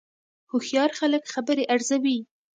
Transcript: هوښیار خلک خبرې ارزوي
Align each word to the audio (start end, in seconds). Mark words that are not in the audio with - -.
هوښیار 0.51 0.91
خلک 0.99 1.23
خبرې 1.33 1.63
ارزوي 1.73 2.17